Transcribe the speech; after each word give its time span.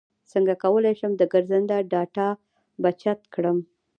څنګه 0.31 0.53
کولی 0.63 0.93
شم 0.99 1.11
د 1.17 1.23
ګرځنده 1.33 1.77
ډاټا 1.91 2.29
بچت 2.83 3.19
کړم 3.33 3.57